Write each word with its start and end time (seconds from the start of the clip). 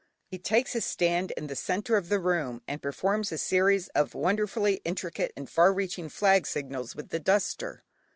He 0.25 0.39
takes 0.39 0.73
his 0.73 0.83
stand 0.83 1.29
in 1.37 1.45
the 1.45 1.55
centre 1.55 1.95
of 1.95 2.09
the 2.09 2.17
room, 2.17 2.63
and 2.67 2.81
performs 2.81 3.31
a 3.31 3.37
series 3.37 3.87
of 3.89 4.15
wonderfully 4.15 4.81
intricate 4.83 5.31
and 5.37 5.47
far 5.47 5.71
reaching 5.71 6.09
flag 6.09 6.47
signals 6.47 6.95
with 6.95 7.09
the 7.09 7.19
duster. 7.19 7.83